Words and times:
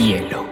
hielo. 0.00 0.46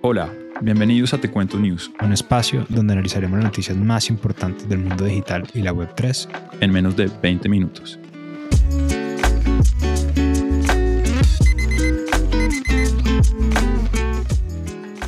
Hola, 0.00 0.32
bienvenidos 0.62 1.12
a 1.12 1.18
Te 1.18 1.30
Cuento 1.30 1.58
News, 1.58 1.90
un 2.00 2.12
espacio 2.14 2.64
donde 2.70 2.94
analizaremos 2.94 3.36
las 3.36 3.44
noticias 3.44 3.76
más 3.76 4.08
importantes 4.08 4.66
del 4.68 4.78
mundo 4.78 5.04
digital 5.04 5.46
y 5.52 5.60
la 5.60 5.74
Web3 5.74 6.28
en 6.60 6.72
menos 6.72 6.96
de 6.96 7.10
20 7.22 7.48
minutos. 7.50 7.98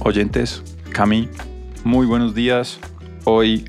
Oyentes, 0.00 0.62
Cami, 0.90 1.30
muy 1.82 2.06
buenos 2.06 2.34
días. 2.34 2.78
Hoy, 3.24 3.64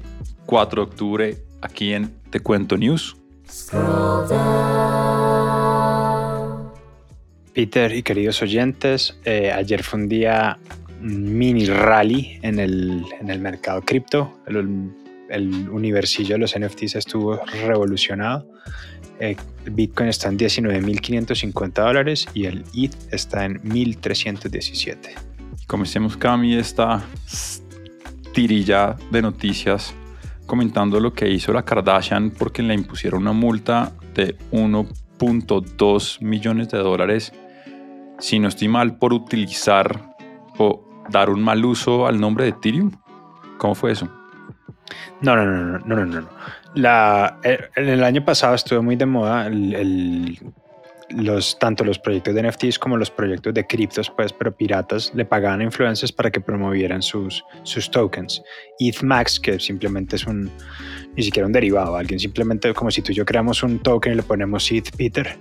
4 0.47 0.83
de 0.83 0.91
octubre, 0.91 1.37
aquí 1.61 1.93
en 1.93 2.13
Te 2.29 2.41
Cuento 2.41 2.75
News. 2.75 3.15
Peter 7.53 7.93
y 7.93 8.03
queridos 8.03 8.41
oyentes, 8.41 9.17
eh, 9.25 9.51
ayer 9.51 9.83
fue 9.83 9.99
un 10.01 10.09
día 10.09 10.57
mini 11.01 11.65
rally 11.65 12.39
en 12.41 12.59
el, 12.59 13.05
en 13.19 13.29
el 13.29 13.39
mercado 13.39 13.81
cripto. 13.81 14.39
El, 14.47 14.91
el, 15.29 15.69
universillo 15.69 16.35
de 16.35 16.39
los 16.39 16.57
NFTs 16.57 16.95
estuvo 16.95 17.39
revolucionado. 17.65 18.47
Eh, 19.19 19.35
Bitcoin 19.65 20.09
está 20.09 20.29
en 20.29 20.39
19.550 20.39 21.73
dólares 21.73 22.27
y 22.33 22.45
el 22.45 22.63
ETH 22.73 22.95
está 23.11 23.45
en 23.45 23.61
1.317. 23.61 24.97
Comencemos, 25.67 26.17
Cami, 26.17 26.55
esta 26.55 27.03
tirilla 28.33 28.95
de 29.11 29.21
noticias 29.21 29.93
comentando 30.45 30.99
lo 30.99 31.13
que 31.13 31.29
hizo 31.29 31.53
la 31.53 31.63
Kardashian 31.63 32.31
porque 32.31 32.61
le 32.61 32.73
impusieron 32.73 33.21
una 33.21 33.33
multa 33.33 33.93
de 34.13 34.35
1.2 34.51 36.21
millones 36.21 36.69
de 36.69 36.79
dólares, 36.79 37.31
si 38.19 38.39
no 38.39 38.47
estoy 38.47 38.67
mal, 38.67 38.97
por 38.97 39.13
utilizar 39.13 40.15
o 40.57 41.05
dar 41.09 41.29
un 41.29 41.41
mal 41.41 41.63
uso 41.65 42.07
al 42.07 42.19
nombre 42.19 42.45
de 42.45 42.51
Ethereum. 42.51 42.91
¿Cómo 43.57 43.75
fue 43.75 43.91
eso? 43.91 44.09
No, 45.21 45.35
no, 45.35 45.45
no, 45.45 45.79
no, 45.79 46.05
no, 46.05 46.21
no. 46.21 46.29
La, 46.75 47.39
en 47.43 47.89
el 47.89 48.03
año 48.03 48.25
pasado 48.25 48.55
estuvo 48.55 48.81
muy 48.81 48.95
de 48.95 49.05
moda 49.05 49.47
el, 49.47 50.39
los, 51.09 51.57
tanto 51.59 51.83
los 51.83 51.99
proyectos 51.99 52.33
de 52.33 52.43
NFTs 52.43 52.79
como 52.79 52.97
los 52.97 53.11
proyectos 53.11 53.53
de 53.53 53.65
criptos, 53.65 54.09
pues, 54.09 54.33
pero 54.33 54.55
piratas 54.55 55.11
le 55.13 55.25
pagaban 55.25 55.61
a 55.61 55.63
influencers 55.63 56.11
para 56.11 56.31
que 56.31 56.41
promovieran 56.41 57.01
sus, 57.01 57.43
sus 57.63 57.89
tokens. 57.89 58.41
ETHMAX, 58.79 59.39
que 59.39 59.59
simplemente 59.59 60.15
es 60.15 60.25
un, 60.25 60.51
ni 61.15 61.23
siquiera 61.23 61.45
un 61.45 61.53
derivado, 61.53 61.95
alguien 61.95 62.19
simplemente 62.19 62.73
como 62.73 62.91
si 62.91 63.01
tú 63.01 63.11
y 63.11 63.15
yo 63.15 63.25
creamos 63.25 63.63
un 63.63 63.79
token 63.79 64.13
y 64.13 64.15
le 64.15 64.23
ponemos 64.23 64.71
ETH 64.71 64.95
Peter, 64.97 65.37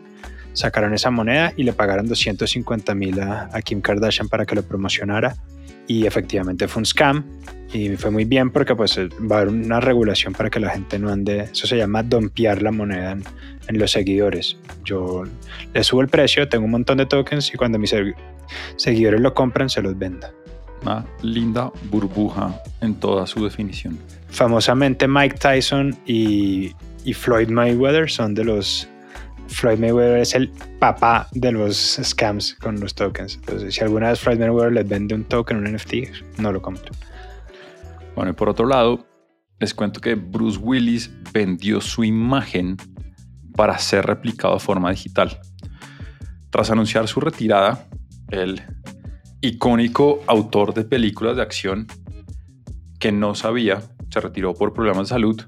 sacaron 0.53 0.95
esa 0.95 1.11
moneda 1.11 1.53
y 1.57 1.63
le 1.63 1.73
pagaron 1.73 2.07
250 2.07 2.95
mil 2.95 3.21
a, 3.21 3.49
a 3.53 3.63
Kim 3.63 3.81
Kardashian 3.81 4.29
para 4.29 4.45
que 4.45 4.55
lo 4.55 4.63
promocionara 4.63 5.35
y 5.87 6.07
efectivamente 6.07 6.69
fue 6.69 6.81
un 6.81 6.87
scam 6.87 7.25
y 7.73 7.97
fue 7.97 8.11
muy 8.11 8.25
bien 8.25 8.51
porque 8.51 8.75
pues 8.77 8.99
va 8.99 9.37
a 9.37 9.41
haber 9.41 9.49
una 9.49 9.81
regulación 9.81 10.33
para 10.33 10.51
que 10.51 10.61
la 10.61 10.71
gente 10.71 10.99
no 10.99 11.11
ande, 11.11 11.49
eso 11.53 11.67
se 11.67 11.77
llama 11.77 12.03
dompear 12.03 12.63
la 12.63 12.71
moneda 12.71 13.13
en, 13.13 13.79
los 13.79 13.91
seguidores. 13.91 14.59
Yo 14.85 15.25
le 15.73 15.85
subo 15.85 16.03
el 16.03 16.09
precio, 16.09 16.49
tengo 16.49 16.67
un 16.67 16.73
montón 16.73 16.99
de 16.99 17.07
tokens 17.07 17.53
y 17.55 17.57
cuando 17.57 17.79
mis 17.79 17.95
seguidores 18.77 19.21
lo 19.21 19.33
compran 19.33 19.71
se 19.71 19.81
los 19.81 19.99
vendo. 19.99 20.27
Una 20.83 21.07
linda 21.23 21.73
burbuja 21.91 22.61
en 22.81 22.95
toda 22.97 23.27
su 23.27 23.43
definición. 23.43 23.99
Famosamente 24.29 25.09
Mike 25.09 25.37
Tyson 25.39 25.97
y, 26.05 26.73
y 27.05 27.15
Floyd 27.15 27.49
Mayweather 27.49 28.11
son 28.11 28.35
de 28.35 28.45
los 28.45 28.89
Floyd 29.53 29.79
Mayweather 29.79 30.19
es 30.19 30.35
el 30.35 30.51
papá 30.79 31.29
de 31.33 31.53
los 31.53 31.99
scams 32.03 32.55
con 32.55 32.81
los 32.81 32.95
tokens. 32.95 33.37
Entonces, 33.37 33.75
si 33.75 33.81
alguna 33.83 34.09
vez 34.09 34.21
Floyd 34.21 34.39
Mayweather 34.39 34.73
les 34.73 34.89
vende 34.89 35.15
un 35.15 35.25
token, 35.25 35.59
un 35.59 35.73
NFT, 35.73 36.39
no 36.39 36.53
lo 36.53 36.61
compren. 36.61 36.93
Bueno, 38.17 38.31
y 38.31 38.35
por 38.35 38.49
otro 38.49 38.67
lado, 38.67 39.07
les 39.61 39.75
cuento 39.75 40.01
que 40.01 40.15
Bruce 40.15 40.59
Willis 40.59 41.11
vendió 41.33 41.81
su 41.81 42.05
imagen 42.05 42.77
para 43.55 43.79
ser 43.79 44.07
replicado 44.07 44.55
de 44.55 44.61
forma 44.61 44.91
digital. 44.91 45.39
Tras 46.51 46.71
anunciar 46.71 47.07
su 47.07 47.21
retirada, 47.21 47.89
el 48.31 48.63
icónico 49.41 50.23
autor 50.27 50.75
de 50.75 50.85
películas 50.85 51.37
de 51.37 51.43
acción, 51.43 51.87
que 52.99 53.13
no 53.13 53.35
sabía, 53.35 53.83
se 54.11 54.21
retiró 54.21 54.55
por 54.55 54.73
problemas 54.73 55.09
de 55.09 55.15
salud, 55.15 55.43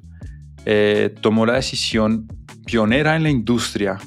eh, 0.64 1.14
tomó 1.20 1.44
la 1.44 1.54
decisión 1.54 2.28
pionera 2.64 3.16
en 3.16 3.22
la 3.22 3.30
industria 3.30 3.98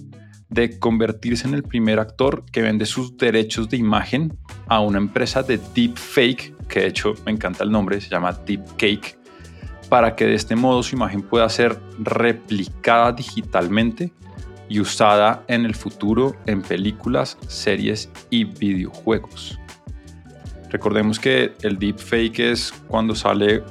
de 0.50 0.80
convertirse 0.80 1.48
en 1.48 1.54
el 1.54 1.64
primer 1.64 2.00
actor 2.00 2.46
que 2.52 2.62
vende 2.62 2.86
sus 2.86 3.18
derechos 3.18 3.70
de 3.70 3.78
imagen 3.78 4.38
a 4.68 4.80
una 4.80 4.98
empresa 4.98 5.44
de 5.44 5.60
deepfake, 5.76 6.56
que 6.68 6.82
de 6.82 6.88
hecho 6.88 7.14
me 7.26 7.32
encanta 7.32 7.64
el 7.64 7.72
nombre, 7.72 8.00
se 8.00 8.10
llama 8.10 8.32
Deepcake, 8.32 9.18
para 9.90 10.16
que 10.16 10.26
de 10.26 10.36
este 10.36 10.56
modo 10.56 10.84
su 10.84 10.96
imagen 10.96 11.22
pueda 11.22 11.48
ser 11.50 11.80
replicada 12.00 13.12
digitalmente 13.12 14.12
y 14.70 14.80
usada 14.80 15.44
en 15.48 15.66
el 15.66 15.76
futuro 15.76 16.36
en 16.46 16.62
películas, 16.62 17.38
series 17.48 18.10
y 18.30 18.44
videojuegos. 18.44 19.60
Recordemos 20.70 21.20
que 21.20 21.54
el 21.62 21.80
deepfake 21.80 22.40
es 22.40 22.74
cuando 22.88 23.16
sale 23.16 23.64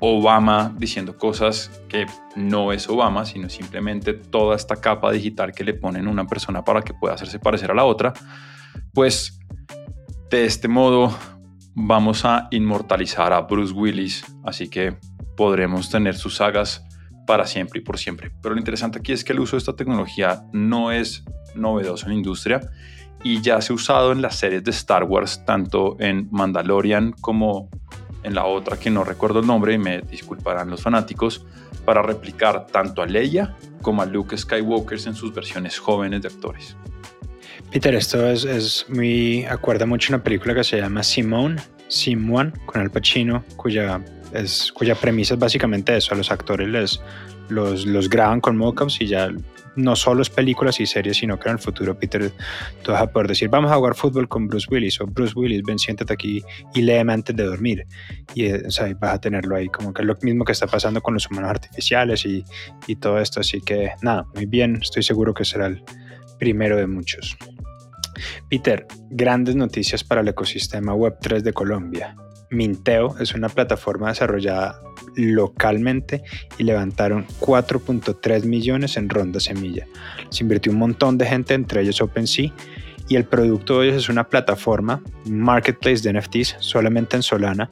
Obama 0.00 0.74
diciendo 0.76 1.16
cosas 1.16 1.82
que 1.88 2.06
no 2.34 2.72
es 2.72 2.88
Obama, 2.88 3.24
sino 3.24 3.48
simplemente 3.48 4.14
toda 4.14 4.56
esta 4.56 4.76
capa 4.76 5.12
digital 5.12 5.52
que 5.52 5.64
le 5.64 5.74
ponen 5.74 6.08
una 6.08 6.26
persona 6.26 6.64
para 6.64 6.82
que 6.82 6.94
pueda 6.94 7.14
hacerse 7.14 7.38
parecer 7.38 7.70
a 7.70 7.74
la 7.74 7.84
otra, 7.84 8.12
pues 8.92 9.38
de 10.30 10.44
este 10.44 10.68
modo 10.68 11.14
vamos 11.74 12.24
a 12.24 12.48
inmortalizar 12.50 13.32
a 13.32 13.42
Bruce 13.42 13.72
Willis, 13.72 14.24
así 14.44 14.68
que 14.68 14.96
podremos 15.36 15.90
tener 15.90 16.16
sus 16.16 16.36
sagas 16.36 16.84
para 17.26 17.46
siempre 17.46 17.80
y 17.80 17.82
por 17.82 17.98
siempre. 17.98 18.32
Pero 18.42 18.54
lo 18.54 18.58
interesante 18.58 18.98
aquí 18.98 19.12
es 19.12 19.22
que 19.22 19.32
el 19.32 19.40
uso 19.40 19.56
de 19.56 19.58
esta 19.58 19.76
tecnología 19.76 20.44
no 20.52 20.92
es 20.92 21.24
novedoso 21.54 22.06
en 22.06 22.12
la 22.12 22.16
industria 22.16 22.60
y 23.22 23.40
ya 23.40 23.60
se 23.60 23.72
ha 23.72 23.76
usado 23.76 24.12
en 24.12 24.22
las 24.22 24.36
series 24.36 24.64
de 24.64 24.70
Star 24.70 25.04
Wars, 25.04 25.44
tanto 25.44 25.96
en 26.00 26.28
Mandalorian 26.30 27.12
como 27.20 27.68
en 28.22 28.34
la 28.34 28.44
otra 28.44 28.78
que 28.78 28.90
no 28.90 29.04
recuerdo 29.04 29.40
el 29.40 29.46
nombre 29.46 29.74
y 29.74 29.78
me 29.78 30.00
disculparán 30.02 30.70
los 30.70 30.82
fanáticos, 30.82 31.44
para 31.84 32.02
replicar 32.02 32.66
tanto 32.66 33.02
a 33.02 33.06
Leia 33.06 33.56
como 33.82 34.02
a 34.02 34.06
Luke 34.06 34.36
Skywalker 34.36 34.98
en 35.06 35.14
sus 35.14 35.34
versiones 35.34 35.78
jóvenes 35.78 36.22
de 36.22 36.28
actores. 36.28 36.76
Peter, 37.70 37.94
esto 37.94 38.28
es, 38.28 38.44
es 38.44 38.86
muy, 38.88 39.44
acuerda 39.46 39.86
mucho 39.86 40.12
una 40.12 40.22
película 40.22 40.54
que 40.54 40.64
se 40.64 40.78
llama 40.78 41.02
Simone, 41.02 41.60
Simone, 41.88 42.52
con 42.66 42.80
Al 42.80 42.90
Pacino, 42.90 43.44
cuya, 43.56 44.00
es, 44.32 44.72
cuya 44.72 44.94
premisa 44.94 45.34
es 45.34 45.40
básicamente 45.40 45.96
eso, 45.96 46.14
a 46.14 46.16
los 46.16 46.30
actores 46.30 46.68
les, 46.68 47.00
los, 47.50 47.86
los 47.86 48.08
graban 48.08 48.40
con 48.40 48.56
mockups 48.56 49.00
y 49.00 49.06
ya 49.06 49.30
no 49.76 49.96
solo 49.96 50.22
es 50.22 50.30
películas 50.30 50.80
y 50.80 50.86
series, 50.86 51.18
sino 51.18 51.38
que 51.38 51.48
en 51.48 51.54
el 51.54 51.58
futuro, 51.60 51.98
Peter, 51.98 52.32
tú 52.82 52.92
vas 52.92 53.02
a 53.02 53.10
poder 53.10 53.28
decir, 53.28 53.48
vamos 53.48 53.70
a 53.70 53.76
jugar 53.76 53.94
fútbol 53.94 54.28
con 54.28 54.48
Bruce 54.48 54.66
Willis, 54.70 55.00
o 55.00 55.06
Bruce 55.06 55.34
Willis, 55.36 55.62
ven, 55.62 55.78
siéntate 55.78 56.12
aquí 56.12 56.42
y 56.74 56.82
léeme 56.82 57.12
antes 57.12 57.34
de 57.36 57.44
dormir. 57.44 57.86
Y 58.34 58.46
eh, 58.46 58.62
o 58.66 58.70
sea, 58.70 58.92
vas 58.98 59.14
a 59.14 59.20
tenerlo 59.20 59.56
ahí, 59.56 59.68
como 59.68 59.92
que 59.92 60.02
es 60.02 60.08
lo 60.08 60.16
mismo 60.22 60.44
que 60.44 60.52
está 60.52 60.66
pasando 60.66 61.00
con 61.00 61.14
los 61.14 61.30
humanos 61.30 61.50
artificiales 61.50 62.24
y, 62.26 62.44
y 62.86 62.96
todo 62.96 63.18
esto. 63.18 63.40
Así 63.40 63.60
que 63.60 63.92
nada, 64.02 64.26
muy 64.34 64.46
bien, 64.46 64.78
estoy 64.82 65.02
seguro 65.02 65.34
que 65.34 65.44
será 65.44 65.66
el 65.66 65.82
primero 66.38 66.76
de 66.76 66.86
muchos. 66.86 67.36
Peter, 68.48 68.86
grandes 69.10 69.56
noticias 69.56 70.04
para 70.04 70.20
el 70.20 70.28
ecosistema 70.28 70.94
Web3 70.94 71.42
de 71.42 71.52
Colombia. 71.52 72.16
Minteo 72.50 73.16
es 73.20 73.32
una 73.34 73.48
plataforma 73.48 74.08
desarrollada 74.08 74.80
localmente 75.16 76.22
y 76.58 76.64
levantaron 76.64 77.26
4.3 77.40 78.44
millones 78.44 78.96
en 78.96 79.08
ronda 79.08 79.40
semilla. 79.40 79.86
Se 80.30 80.44
invirtió 80.44 80.72
un 80.72 80.78
montón 80.78 81.18
de 81.18 81.26
gente, 81.26 81.54
entre 81.54 81.82
ellos 81.82 82.00
OpenSea, 82.00 82.52
y 83.08 83.16
el 83.16 83.24
producto 83.24 83.80
de 83.80 83.88
ellos 83.88 84.04
es 84.04 84.08
una 84.08 84.28
plataforma, 84.28 85.02
marketplace 85.26 86.00
de 86.00 86.18
NFTs, 86.18 86.56
solamente 86.60 87.16
en 87.16 87.24
Solana, 87.24 87.68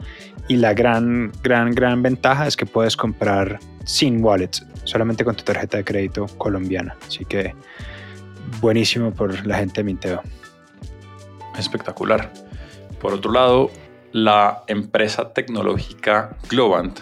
y 0.49 0.56
la 0.56 0.75
gran, 0.75 1.31
gran, 1.44 1.70
gran 1.70 2.02
ventaja 2.02 2.46
es 2.46 2.56
que 2.56 2.67
puedes 2.67 2.96
comprar 2.96 3.61
sin 3.84 4.23
wallets, 4.23 4.67
solamente 4.82 5.25
con 5.25 5.37
tu 5.37 5.44
tarjeta 5.44 5.76
de 5.76 5.84
crédito 5.84 6.26
colombiana. 6.38 6.96
Así 7.06 7.25
que 7.25 7.55
buenísimo 8.61 9.12
por 9.12 9.46
la 9.46 9.58
gente 9.58 9.81
de 9.81 9.84
Minteo. 9.84 10.23
Espectacular. 11.56 12.32
Por 13.00 13.12
otro 13.12 13.31
lado, 13.31 13.70
la 14.12 14.64
empresa 14.67 15.32
tecnológica 15.32 16.37
Globant, 16.49 17.00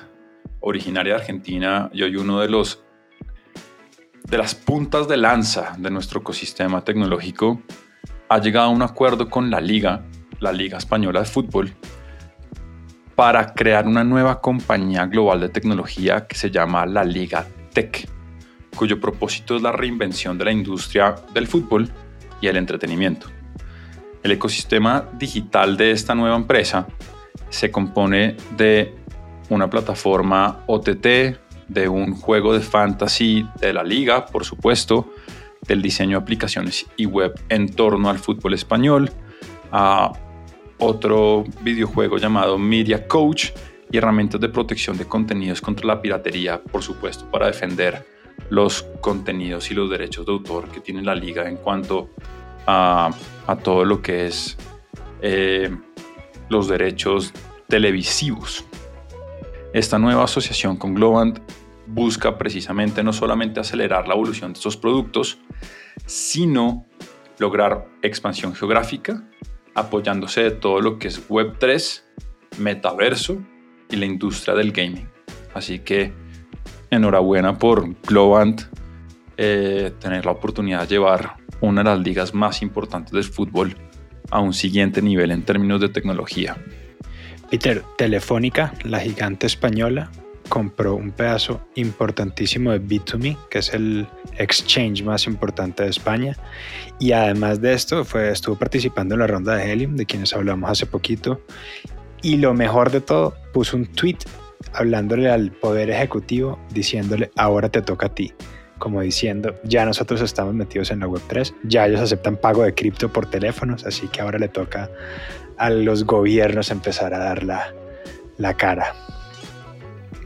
originaria 0.67 1.15
de 1.15 1.21
Argentina 1.21 1.89
y 1.93 2.03
hoy 2.03 2.17
uno 2.17 2.41
de 2.41 2.49
los 2.49 2.83
de 4.25 4.37
las 4.37 4.57
puntas 4.57 5.07
de 5.07 5.17
lanza 5.17 5.77
de 5.79 5.89
nuestro 5.89 6.21
ecosistema 6.21 6.83
tecnológico, 6.83 7.63
ha 8.29 8.41
llegado 8.41 8.67
a 8.67 8.71
un 8.71 8.83
acuerdo 8.83 9.31
con 9.31 9.49
la 9.49 9.61
Liga, 9.61 10.03
la 10.41 10.51
Liga 10.51 10.79
Española 10.79 11.21
de 11.21 11.27
Fútbol, 11.27 11.73
para 13.15 13.55
crear 13.55 13.87
una 13.87 14.03
nueva 14.03 14.41
compañía 14.41 15.07
global 15.07 15.41
de 15.41 15.49
tecnología 15.51 16.27
que 16.27 16.35
se 16.35 16.51
llama 16.51 16.85
la 16.87 17.05
Liga 17.05 17.47
Tech. 17.73 18.09
cuyo 18.77 19.01
propósito 19.01 19.57
es 19.57 19.63
la 19.63 19.73
reinvención 19.73 20.37
de 20.37 20.45
la 20.47 20.53
industria 20.53 21.15
del 21.33 21.47
fútbol 21.47 21.89
y 22.41 22.49
el 22.49 22.57
entretenimiento. 22.57 23.29
El 24.23 24.33
ecosistema 24.33 25.09
digital 25.15 25.77
de 25.77 25.93
esta 25.93 26.15
nueva 26.15 26.37
empresa 26.37 26.87
se 27.49 27.71
compone 27.71 28.37
de 28.57 29.06
una 29.48 29.69
plataforma 29.70 30.64
OTT, 30.66 31.06
de 31.69 31.88
un 31.88 32.14
juego 32.14 32.54
de 32.54 32.60
fantasy 32.60 33.46
de 33.60 33.72
la 33.72 33.82
liga, 33.82 34.26
por 34.26 34.44
supuesto, 34.44 35.12
del 35.66 35.82
diseño 35.82 36.19
de 36.19 36.22
aplicaciones 36.22 36.87
y 36.96 37.06
web 37.06 37.34
en 37.48 37.75
torno 37.75 38.08
al 38.08 38.19
fútbol 38.19 38.54
español, 38.54 39.10
a 39.72 40.12
otro 40.78 41.44
videojuego 41.62 42.19
llamado 42.19 42.58
Media 42.58 43.08
Coach 43.08 43.50
y 43.90 43.98
herramientas 43.98 44.40
de 44.40 44.48
protección 44.48 44.96
de 44.96 45.06
contenidos 45.06 45.60
contra 45.60 45.87
la 45.87 46.00
piratería, 46.00 46.62
por 46.62 46.82
supuesto, 46.82 47.28
para 47.31 47.46
defender 47.46 48.06
los 48.50 48.84
contenidos 49.00 49.70
y 49.70 49.75
los 49.75 49.90
derechos 49.90 50.26
de 50.26 50.32
autor 50.32 50.69
que 50.69 50.81
tiene 50.81 51.02
la 51.02 51.14
liga 51.14 51.48
en 51.48 51.56
cuanto 51.56 52.10
a, 52.66 53.10
todo 53.62 53.84
lo 53.84 54.02
que 54.02 54.26
es 54.26 54.56
eh, 55.22 55.75
los 56.48 56.69
derechos 56.69 57.32
televisivos. 57.69 58.64
Esta 59.76 59.99
nueva 59.99 60.25
asociación 60.25 60.78
con 60.78 60.94
Globant 60.94 61.38
busca 61.87 62.38
precisamente 62.38 63.05
no 63.05 63.12
solamente 63.12 63.61
acelerar 63.61 64.08
la 64.08 64.14
evolución 64.14 64.55
de 64.55 64.56
estos 64.56 64.75
productos, 64.75 65.37
sino 66.06 66.87
lograr 67.38 67.87
expansión 68.00 68.55
geográfica, 68.55 69.28
apoyándose 69.75 70.44
de 70.44 70.50
todo 70.52 70.81
lo 70.81 70.99
que 70.99 71.08
es 71.08 71.28
Web3, 71.28 72.05
metaverso 72.56 73.37
y 73.90 73.96
la 73.96 74.06
industria 74.06 74.55
del 74.55 74.73
gaming. 74.73 75.11
Así 75.52 75.81
que 75.81 76.14
enhorabuena 76.88 77.58
por 77.58 78.00
Globant 78.00 78.62
eh, 79.37 79.93
tener 80.00 80.25
la 80.25 80.32
oportunidad 80.32 80.81
de 80.84 80.87
llevar 80.87 81.37
una 81.61 81.82
de 81.82 81.90
las 81.90 82.00
ligas 82.00 82.32
más 82.32 82.62
importantes 82.62 83.12
del 83.12 83.25
fútbol 83.25 83.76
a 84.31 84.40
un 84.40 84.55
siguiente 84.55 85.02
nivel 85.02 85.32
en 85.32 85.43
términos 85.43 85.82
de 85.82 85.90
tecnología. 85.90 86.56
Peter, 87.50 87.82
Telefónica, 87.96 88.75
la 88.84 89.00
gigante 89.00 89.46
española, 89.46 90.10
compró 90.48 90.94
un 90.94 91.10
pedazo 91.10 91.60
importantísimo 91.75 92.72
de 92.72 92.81
B2Me, 92.81 93.37
que 93.50 93.58
es 93.58 93.72
el 93.72 94.06
exchange 94.38 95.02
más 95.02 95.26
importante 95.26 95.82
de 95.82 95.90
España. 95.90 96.37
Y 96.98 97.12
además 97.12 97.60
de 97.60 97.72
esto, 97.75 98.04
fue, 98.04 98.31
estuvo 98.31 98.56
participando 98.56 99.14
en 99.14 99.20
la 99.20 99.26
ronda 99.26 99.56
de 99.56 99.72
Helium, 99.72 99.96
de 99.96 100.06
quienes 100.06 100.34
hablamos 100.34 100.70
hace 100.70 100.87
poquito. 100.87 101.40
Y 102.22 102.37
lo 102.37 102.54
mejor 102.54 102.90
de 102.90 103.00
todo, 103.00 103.34
puso 103.52 103.76
un 103.76 103.87
tweet 103.87 104.19
hablándole 104.72 105.31
al 105.31 105.52
Poder 105.52 105.90
Ejecutivo, 105.90 106.58
diciéndole, 106.72 107.31
ahora 107.37 107.69
te 107.69 107.82
toca 107.82 108.06
a 108.06 108.14
ti. 108.14 108.32
Como 108.78 109.00
diciendo, 109.00 109.55
ya 109.64 109.84
nosotros 109.84 110.20
estamos 110.20 110.55
metidos 110.55 110.90
en 110.90 111.00
la 111.00 111.06
Web3, 111.06 111.55
ya 111.64 111.87
ellos 111.87 112.00
aceptan 112.00 112.37
pago 112.37 112.62
de 112.62 112.75
cripto 112.75 113.11
por 113.11 113.26
teléfonos, 113.26 113.84
así 113.84 114.08
que 114.08 114.20
ahora 114.20 114.38
le 114.38 114.49
toca 114.49 114.90
a 115.56 115.70
los 115.70 116.05
gobiernos 116.05 116.70
empezar 116.70 117.14
a 117.14 117.19
dar 117.19 117.43
la, 117.43 117.73
la 118.37 118.55
cara. 118.55 118.94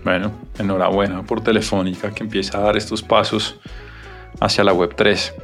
Bueno, 0.05 0.33
enhorabuena 0.59 1.23
por 1.23 1.43
Telefónica 1.43 2.13
que 2.13 2.25
empieza 2.25 2.59
a 2.59 2.63
dar 2.63 2.77
estos 2.77 3.03
pasos 3.03 3.61
hacia 4.41 4.65
la 4.65 4.73
Web 4.73 4.95
3. 4.97 5.35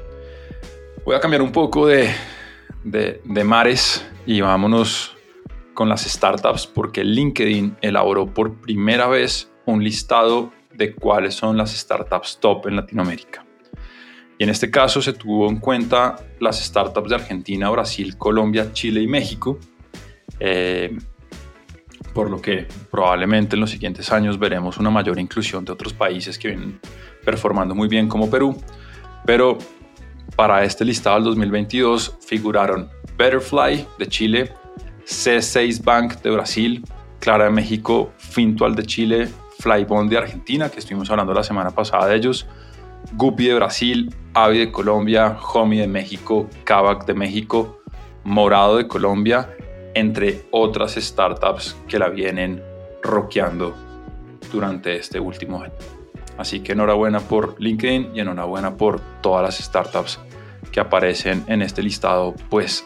Voy 1.05 1.15
a 1.15 1.21
cambiar 1.21 1.43
un 1.43 1.53
poco 1.53 1.87
de, 1.87 2.11
de, 2.85 3.45
mares 3.45 4.05
y 4.25 4.41
vámonos 4.41 5.15
con 5.75 5.89
las 5.89 6.03
startups 6.03 6.67
porque 6.67 7.05
LinkedIn 7.05 7.77
elaboró 7.83 8.27
por 8.27 8.55
primera 8.61 9.07
vez 9.07 9.51
un 9.67 9.85
listado 9.85 10.53
de 10.77 10.95
cuáles 10.95 11.35
son 11.35 11.57
las 11.57 11.77
startups 11.77 12.39
top 12.41 12.67
en 12.69 12.77
Latinoamérica. 12.77 13.45
Y 14.39 14.45
en 14.45 14.51
este 14.51 14.71
caso 14.71 15.01
se 15.01 15.15
tuvo 15.15 15.49
en 15.49 15.59
cuenta 15.59 16.17
las 16.41 16.63
startups 16.63 17.09
de 17.09 17.15
Argentina, 17.15 17.71
Brasil, 17.71 18.17
Colombia, 18.19 18.73
Chile 18.73 19.01
y 19.01 19.07
México. 19.07 19.59
Eh, 20.39 20.97
por 22.13 22.31
lo 22.31 22.41
que 22.41 22.67
probablemente 22.91 23.57
en 23.57 23.61
los 23.61 23.71
siguientes 23.71 24.11
años 24.11 24.39
veremos 24.39 24.79
una 24.79 24.91
mayor 24.91 25.19
inclusión 25.19 25.65
de 25.65 25.73
otros 25.73 25.93
países 25.93 26.39
que 26.39 26.49
vienen 26.49 26.81
performando 27.25 27.75
muy 27.75 27.89
bien 27.89 28.09
como 28.09 28.31
Perú. 28.31 28.59
Pero 29.25 29.59
para 30.35 30.65
este 30.65 30.85
listado 30.85 31.17
del 31.17 31.25
2022 31.25 32.19
figuraron 32.27 32.91
Betterfly 33.17 33.87
de 33.99 34.07
Chile, 34.07 34.53
C6 35.07 35.83
Bank 35.83 36.21
de 36.23 36.31
Brasil, 36.31 36.85
Clara 37.21 37.45
de 37.45 37.51
México, 37.51 38.13
Fintual 38.19 38.75
de 38.75 38.83
Chile, 38.85 39.29
Flybond 39.67 40.09
de 40.09 40.19
Argentina, 40.19 40.71
que 40.71 40.79
estuvimos 40.79 41.11
hablando 41.11 41.35
la 41.35 41.43
semana 41.43 41.73
pasada 41.73 42.07
de 42.07 42.15
ellos, 42.15 42.47
Guppy 43.15 43.49
de 43.49 43.55
Brasil, 43.55 44.15
Avi 44.33 44.59
de 44.59 44.71
Colombia, 44.71 45.37
Homey 45.53 45.81
de 45.81 45.89
México, 45.89 46.49
Kavak 46.63 47.05
de 47.05 47.15
México, 47.15 47.81
Morado 48.23 48.77
de 48.77 48.87
Colombia 48.87 49.49
entre 49.95 50.47
otras 50.53 50.95
startups 50.95 51.77
que 51.89 51.99
la 51.99 52.11
vienen 52.11 52.63
roqueando 53.03 53.75
durante 54.53 54.95
este 54.95 55.19
último 55.19 55.63
año. 55.63 55.73
Así 56.39 56.61
que 56.61 56.73
enhorabuena 56.73 57.19
por 57.19 57.61
LinkedIn 57.61 58.11
y 58.15 58.21
enhorabuena 58.21 58.77
por 58.77 59.01
todas 59.21 59.43
las 59.43 59.57
startups 59.57 60.21
que 60.71 60.79
aparecen 60.79 61.43
en 61.49 61.63
este 61.63 61.83
listado, 61.83 62.35
pues 62.51 62.85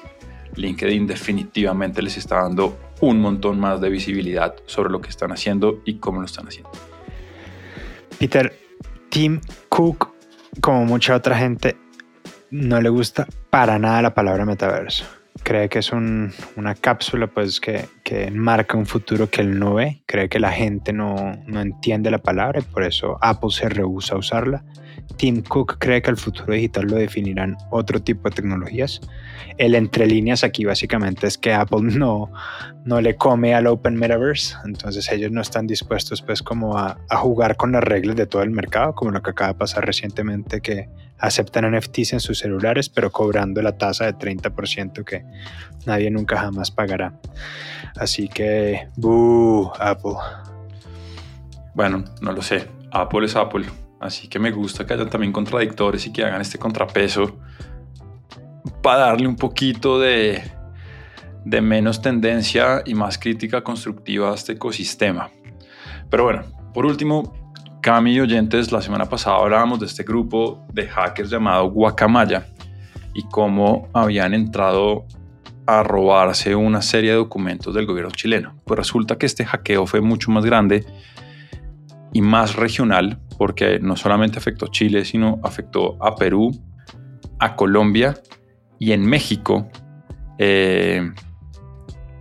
LinkedIn 0.56 1.06
definitivamente 1.06 2.02
les 2.02 2.16
está 2.16 2.42
dando 2.42 2.78
un 3.00 3.20
montón 3.20 3.58
más 3.58 3.80
de 3.80 3.88
visibilidad 3.88 4.54
sobre 4.66 4.90
lo 4.90 5.00
que 5.00 5.08
están 5.08 5.32
haciendo 5.32 5.80
y 5.84 5.94
cómo 5.94 6.20
lo 6.20 6.26
están 6.26 6.46
haciendo. 6.46 6.70
Peter, 8.18 8.58
Tim 9.08 9.40
Cook, 9.68 10.12
como 10.60 10.84
mucha 10.84 11.16
otra 11.16 11.36
gente, 11.38 11.76
no 12.50 12.80
le 12.80 12.88
gusta 12.88 13.26
para 13.48 13.78
nada 13.78 14.02
la 14.02 14.14
palabra 14.14 14.44
metaverso 14.44 15.04
cree 15.42 15.68
que 15.68 15.78
es 15.78 15.92
una 15.92 16.74
cápsula 16.74 17.26
pues 17.26 17.60
que, 17.60 17.86
que, 18.02 18.30
marca 18.30 18.76
un 18.76 18.86
futuro 18.86 19.28
que 19.30 19.40
él 19.40 19.58
no 19.58 19.74
ve, 19.74 20.02
cree 20.06 20.28
que 20.28 20.38
la 20.38 20.52
gente 20.52 20.92
no, 20.92 21.14
no, 21.46 21.60
entiende 21.60 22.10
la 22.10 22.18
palabra 22.18 22.60
y 22.60 22.62
por 22.62 22.82
eso 22.82 23.18
Apple 23.20 23.50
se 23.50 23.68
rehúsa 23.68 24.14
a 24.14 24.18
usarla. 24.18 24.64
Tim 25.16 25.42
Cook 25.42 25.76
cree 25.78 26.02
que 26.02 26.10
el 26.10 26.16
futuro 26.16 26.52
digital 26.52 26.86
lo 26.86 26.96
definirán 26.96 27.56
otro 27.70 28.00
tipo 28.00 28.28
de 28.28 28.36
tecnologías. 28.36 29.00
El 29.58 29.74
entre 29.74 30.06
líneas 30.06 30.44
aquí 30.44 30.64
básicamente 30.64 31.26
es 31.26 31.36
que 31.36 31.52
Apple 31.52 31.82
no, 31.98 32.32
no 32.84 33.00
le 33.00 33.16
come 33.16 33.54
al 33.54 33.66
Open 33.66 33.96
Metaverse, 33.96 34.56
entonces 34.64 35.10
ellos 35.10 35.30
no 35.30 35.40
están 35.40 35.66
dispuestos 35.66 36.22
pues 36.22 36.42
como 36.42 36.78
a, 36.78 36.98
a 37.08 37.16
jugar 37.16 37.56
con 37.56 37.72
las 37.72 37.84
reglas 37.84 38.16
de 38.16 38.26
todo 38.26 38.42
el 38.42 38.50
mercado, 38.50 38.94
como 38.94 39.10
lo 39.10 39.22
que 39.22 39.30
acaba 39.30 39.52
de 39.52 39.58
pasar 39.58 39.84
recientemente 39.84 40.60
que 40.60 40.88
aceptan 41.18 41.70
NFTs 41.76 42.14
en 42.14 42.20
sus 42.20 42.38
celulares, 42.38 42.88
pero 42.88 43.10
cobrando 43.10 43.60
la 43.62 43.76
tasa 43.76 44.06
de 44.06 44.14
30% 44.14 45.04
que 45.04 45.24
nadie 45.86 46.10
nunca 46.10 46.38
jamás 46.38 46.70
pagará. 46.70 47.12
Así 47.96 48.28
que, 48.28 48.88
¡boo! 48.96 49.72
Apple. 49.78 50.14
Bueno, 51.74 52.04
no 52.20 52.32
lo 52.32 52.42
sé. 52.42 52.66
Apple 52.90 53.26
es 53.26 53.36
Apple. 53.36 53.66
Así 54.00 54.28
que 54.28 54.38
me 54.38 54.50
gusta 54.50 54.86
que 54.86 54.94
hayan 54.94 55.10
también 55.10 55.32
contradictores 55.32 56.06
y 56.06 56.12
que 56.12 56.24
hagan 56.24 56.40
este 56.40 56.58
contrapeso 56.58 57.38
para 58.82 59.00
darle 59.00 59.28
un 59.28 59.36
poquito 59.36 60.00
de, 60.00 60.42
de 61.44 61.60
menos 61.60 62.00
tendencia 62.00 62.82
y 62.86 62.94
más 62.94 63.18
crítica 63.18 63.62
constructiva 63.62 64.30
a 64.30 64.34
este 64.34 64.52
ecosistema. 64.52 65.30
Pero 66.08 66.24
bueno, 66.24 66.44
por 66.72 66.86
último, 66.86 67.34
Cami 67.82 68.14
y 68.14 68.20
oyentes, 68.20 68.72
la 68.72 68.82
semana 68.82 69.06
pasada 69.06 69.36
hablábamos 69.36 69.80
de 69.80 69.86
este 69.86 70.02
grupo 70.02 70.66
de 70.72 70.86
hackers 70.86 71.30
llamado 71.30 71.70
Guacamaya 71.70 72.46
y 73.14 73.22
cómo 73.24 73.88
habían 73.92 74.34
entrado 74.34 75.06
a 75.66 75.82
robarse 75.82 76.54
una 76.54 76.82
serie 76.82 77.10
de 77.10 77.16
documentos 77.16 77.74
del 77.74 77.86
gobierno 77.86 78.10
chileno. 78.10 78.54
Pues 78.64 78.78
resulta 78.78 79.16
que 79.18 79.26
este 79.26 79.44
hackeo 79.44 79.86
fue 79.86 80.00
mucho 80.00 80.30
más 80.30 80.44
grande 80.44 80.84
y 82.12 82.22
más 82.22 82.56
regional 82.56 83.20
porque 83.38 83.78
no 83.80 83.96
solamente 83.96 84.38
afectó 84.38 84.66
a 84.66 84.70
Chile, 84.70 85.04
sino 85.04 85.40
afectó 85.42 85.96
a 86.04 86.14
Perú, 86.16 86.50
a 87.38 87.56
Colombia 87.56 88.14
y 88.78 88.92
en 88.92 89.06
México. 89.06 89.68
Eh, 90.38 91.10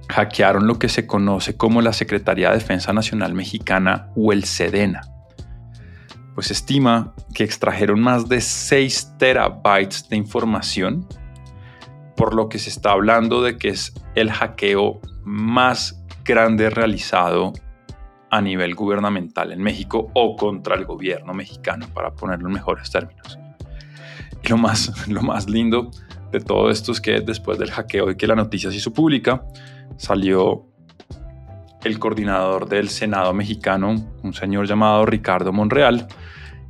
hackearon 0.09 0.67
lo 0.67 0.79
que 0.79 0.89
se 0.89 1.05
conoce 1.05 1.55
como 1.55 1.81
la 1.81 1.93
Secretaría 1.93 2.49
de 2.49 2.55
Defensa 2.55 2.93
Nacional 2.93 3.33
Mexicana 3.33 4.09
o 4.15 4.33
el 4.33 4.43
SEDENA 4.43 5.01
pues 6.39 6.51
estima 6.51 7.13
que 7.33 7.43
extrajeron 7.43 7.99
más 7.99 8.29
de 8.29 8.39
6 8.39 9.15
terabytes 9.17 10.07
de 10.07 10.15
información, 10.15 11.05
por 12.15 12.33
lo 12.33 12.47
que 12.47 12.59
se 12.59 12.69
está 12.69 12.91
hablando 12.91 13.43
de 13.43 13.57
que 13.57 13.67
es 13.67 13.93
el 14.15 14.31
hackeo 14.31 15.01
más 15.25 16.01
grande 16.23 16.69
realizado 16.69 17.51
a 18.31 18.41
nivel 18.41 18.75
gubernamental 18.75 19.51
en 19.51 19.61
México 19.61 20.09
o 20.13 20.35
contra 20.35 20.75
el 20.75 20.85
gobierno 20.85 21.33
mexicano, 21.33 21.87
para 21.93 22.11
ponerlo 22.11 22.47
en 22.47 22.53
mejores 22.53 22.89
términos. 22.91 23.39
Lo 24.47 24.57
más, 24.57 25.07
lo 25.07 25.21
más 25.21 25.49
lindo 25.49 25.91
de 26.31 26.39
todo 26.39 26.69
esto 26.69 26.91
es 26.91 27.01
que 27.01 27.21
después 27.21 27.57
del 27.57 27.71
hackeo 27.71 28.11
y 28.11 28.15
que 28.15 28.27
la 28.27 28.35
noticia 28.35 28.69
se 28.69 28.77
hizo 28.77 28.93
pública, 28.93 29.43
salió 29.97 30.65
el 31.83 31.97
coordinador 31.97 32.67
del 32.67 32.89
Senado 32.89 33.33
mexicano, 33.33 33.95
un 34.21 34.33
señor 34.33 34.67
llamado 34.67 35.05
Ricardo 35.05 35.51
Monreal, 35.53 36.07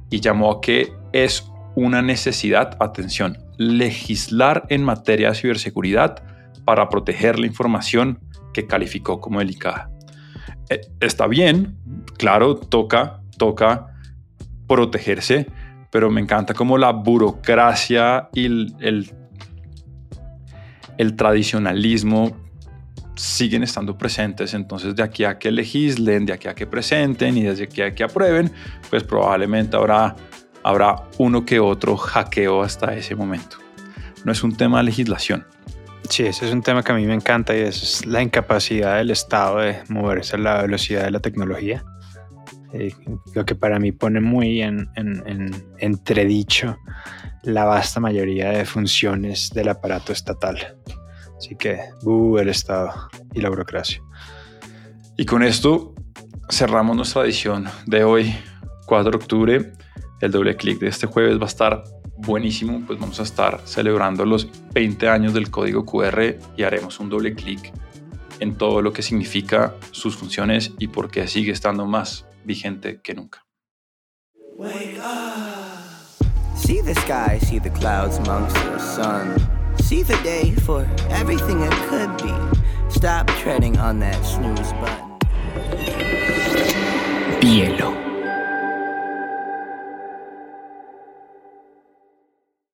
y 0.09 0.19
llamó 0.19 0.51
a 0.51 0.61
que 0.61 0.93
es 1.13 1.49
una 1.75 2.01
necesidad, 2.01 2.77
atención, 2.79 3.37
legislar 3.57 4.65
en 4.69 4.83
materia 4.83 5.29
de 5.29 5.35
ciberseguridad 5.35 6.23
para 6.65 6.89
proteger 6.89 7.39
la 7.39 7.47
información 7.47 8.19
que 8.53 8.67
calificó 8.67 9.19
como 9.19 9.39
delicada. 9.39 9.89
Eh, 10.69 10.81
está 10.99 11.27
bien, 11.27 11.77
claro, 12.17 12.55
toca, 12.55 13.21
toca 13.37 13.87
protegerse, 14.67 15.47
pero 15.89 16.11
me 16.11 16.21
encanta 16.21 16.53
como 16.53 16.77
la 16.77 16.91
burocracia 16.91 18.29
y 18.33 18.45
el, 18.45 19.11
tradicionalismo 21.17 22.37
siguen 23.15 23.63
estando 23.63 23.97
presentes. 23.97 24.53
Entonces, 24.53 24.95
de 24.95 25.01
aquí 25.01 25.23
a 25.23 25.39
que 25.39 25.51
legislen, 25.51 26.25
de 26.27 26.33
aquí 26.33 26.47
a 26.47 26.53
que 26.53 26.67
presenten 26.67 27.35
y 27.37 27.43
desde 27.43 27.63
aquí 27.63 27.81
a 27.81 27.93
que 27.93 28.03
aprueben, 28.03 28.51
pues 28.89 29.03
probablemente 29.03 29.75
habrá, 29.75 30.15
habrá 30.63 31.03
uno 31.17 31.45
que 31.45 31.59
otro 31.59 31.97
hackeo 31.97 32.61
hasta 32.61 32.93
ese 32.93 33.15
momento. 33.15 33.57
No 34.23 34.31
es 34.31 34.43
un 34.43 34.55
tema 34.55 34.77
de 34.77 34.83
legislación. 34.83 35.45
Sí, 36.09 36.23
ese 36.23 36.47
es 36.47 36.53
un 36.53 36.63
tema 36.63 36.81
que 36.81 36.91
a 36.91 36.95
mí 36.95 37.05
me 37.05 37.13
encanta 37.13 37.55
y 37.55 37.61
es 37.61 38.03
la 38.07 38.23
incapacidad 38.23 38.97
del 38.97 39.11
Estado 39.11 39.59
de 39.59 39.77
moverse 39.89 40.35
a 40.35 40.39
la 40.39 40.61
velocidad 40.63 41.03
de 41.03 41.11
la 41.11 41.19
tecnología. 41.19 41.85
Eh, 42.73 42.93
lo 43.35 43.45
que 43.45 43.53
para 43.53 43.79
mí 43.79 43.91
pone 43.91 44.19
muy 44.19 44.61
en, 44.63 44.89
entredicho 45.77 46.77
la 47.43 47.65
vasta 47.65 47.99
mayoría 47.99 48.49
de 48.49 48.65
funciones 48.65 49.51
del 49.53 49.69
aparato 49.69 50.11
estatal. 50.11 50.77
Así 51.37 51.55
que, 51.55 51.79
uh, 52.03 52.37
el 52.39 52.49
Estado 52.49 52.91
y 53.33 53.41
la 53.41 53.49
burocracia. 53.49 54.01
Y 55.15 55.25
con 55.25 55.43
esto 55.43 55.93
cerramos 56.49 56.95
nuestra 56.95 57.23
edición 57.23 57.65
de 57.85 58.03
hoy, 58.03 58.35
4 58.87 59.11
de 59.11 59.17
octubre. 59.17 59.73
El 60.21 60.31
doble 60.31 60.55
clic 60.55 60.79
de 60.79 60.87
este 60.87 61.05
jueves 61.05 61.37
va 61.37 61.43
a 61.43 61.47
estar 61.47 61.83
buenísimo, 62.19 62.83
pues 62.85 62.99
vamos 62.99 63.19
a 63.19 63.23
estar 63.23 63.61
celebrando 63.65 64.25
los 64.25 64.47
20 64.73 65.09
años 65.09 65.33
del 65.33 65.49
código 65.49 65.85
QR 65.85 66.35
y 66.57 66.63
haremos 66.63 66.99
un 66.99 67.09
doble 67.09 67.33
clic 67.33 67.71
en 68.39 68.55
todo 68.55 68.81
lo 68.81 68.93
que 68.93 69.01
significa 69.01 69.75
sus 69.91 70.15
funciones 70.15 70.71
y 70.79 70.87
por 70.87 71.09
qué 71.09 71.27
sigue 71.27 71.51
estando 71.51 71.85
más 71.85 72.25
vigente 72.43 73.01
que 73.01 73.13
nunca. 73.13 73.45
Wake 74.57 74.99
up. 74.99 75.39
See 76.55 76.81
the 76.81 76.93
sky, 76.93 77.39
see 77.39 77.59
the 77.59 77.71
clouds 77.71 78.17
amongst 78.17 78.55
the 78.55 78.79
sun. 78.79 79.35
See 79.81 80.03
the 80.03 80.17
day 80.23 80.53
for 80.65 80.85
everything 81.09 81.61
it 81.61 81.73
could 81.89 82.11
be. 82.21 82.33
Stop 82.89 83.27
treading 83.41 83.77
on 83.77 83.99
that 83.99 84.21
snooze 84.25 84.73
button. 84.73 85.17
Bielo. 87.39 88.08